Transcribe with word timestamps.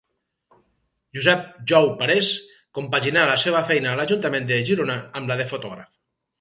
Josep 1.17 1.43
Jou 1.73 1.89
Parés 1.99 2.31
compaginà 2.79 3.29
la 3.33 3.37
seva 3.45 3.63
feina 3.71 3.95
a 3.95 3.95
l’Ajuntament 4.03 4.51
de 4.53 4.61
Girona 4.73 5.01
amb 5.21 5.33
la 5.35 5.41
de 5.45 5.51
fotògraf. 5.57 5.97